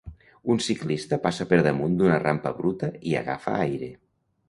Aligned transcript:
Un 0.53 0.63
ciclista 0.67 1.19
passa 1.27 1.47
per 1.53 1.61
damunt 1.69 2.01
d'una 2.01 2.19
rampa 2.25 2.57
bruta 2.63 2.93
i 3.13 3.17
agafa 3.25 3.59
aire 3.71 3.97